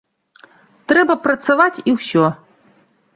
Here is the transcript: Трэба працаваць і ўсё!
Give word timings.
Трэба 0.91 1.15
працаваць 1.27 1.83
і 1.91 1.93
ўсё! 1.99 2.25